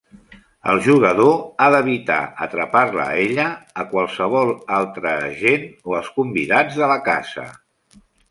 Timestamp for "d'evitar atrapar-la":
1.75-3.03